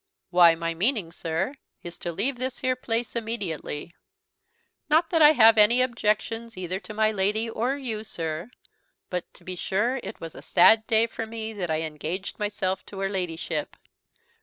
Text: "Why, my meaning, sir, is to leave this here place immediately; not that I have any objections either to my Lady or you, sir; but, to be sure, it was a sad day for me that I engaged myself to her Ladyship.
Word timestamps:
"Why, 0.31 0.55
my 0.55 0.73
meaning, 0.73 1.11
sir, 1.11 1.53
is 1.83 1.99
to 1.99 2.11
leave 2.11 2.37
this 2.37 2.61
here 2.61 2.75
place 2.75 3.15
immediately; 3.15 3.93
not 4.89 5.11
that 5.11 5.21
I 5.21 5.33
have 5.33 5.59
any 5.59 5.79
objections 5.83 6.57
either 6.57 6.79
to 6.79 6.93
my 6.95 7.11
Lady 7.11 7.47
or 7.47 7.77
you, 7.77 8.03
sir; 8.03 8.49
but, 9.11 9.31
to 9.35 9.43
be 9.43 9.55
sure, 9.55 9.99
it 10.01 10.19
was 10.19 10.33
a 10.33 10.41
sad 10.41 10.87
day 10.87 11.05
for 11.05 11.27
me 11.27 11.53
that 11.53 11.69
I 11.69 11.83
engaged 11.83 12.39
myself 12.39 12.83
to 12.87 12.97
her 13.01 13.09
Ladyship. 13.09 13.75